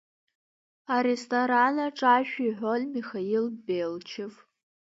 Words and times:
Аресторанаҿ 0.95 1.99
ашәа 2.15 2.43
иҳәон 2.47 2.81
Михаил 2.95 3.45
Белчев. 3.65 4.33